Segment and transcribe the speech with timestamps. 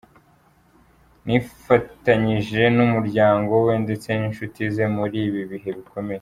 [1.25, 6.09] Nifatanyije n’umuryango we ndetse n’inshuti ze muri ibi bihe bikomeye.